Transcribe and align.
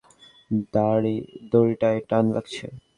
দড়িটায় 1.51 1.99
টান 2.09 2.25
লাগছে! 2.35 2.65